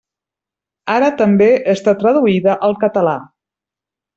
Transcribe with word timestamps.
Ara 0.93 1.09
també 1.19 1.49
està 1.75 1.95
traduïda 2.01 2.59
al 2.69 2.77
català. 2.87 3.17